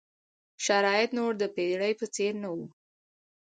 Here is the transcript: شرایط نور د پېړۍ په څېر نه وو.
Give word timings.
شرایط 0.65 1.09
نور 1.17 1.31
د 1.41 1.43
پېړۍ 1.55 1.93
په 1.99 2.05
څېر 2.15 2.33
نه 2.43 2.49
وو. 2.55 2.65